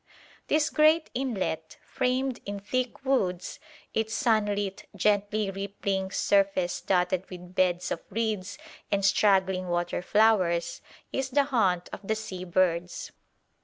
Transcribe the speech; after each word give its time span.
This 0.47 0.71
great 0.71 1.11
inlet, 1.13 1.77
framed 1.85 2.39
in 2.43 2.59
thick 2.59 3.05
woods, 3.05 3.59
its 3.93 4.15
sunlit, 4.15 4.87
gently 4.95 5.51
rippling 5.51 6.09
surface 6.09 6.81
dotted 6.81 7.29
with 7.29 7.53
beds 7.53 7.91
of 7.91 8.01
reeds 8.09 8.57
and 8.91 9.05
straggling 9.05 9.67
water 9.67 10.01
flowers, 10.01 10.81
is 11.13 11.29
the 11.29 11.43
haunt 11.43 11.87
of 11.93 11.99
the 12.03 12.15
sea 12.15 12.45
birds. 12.45 13.11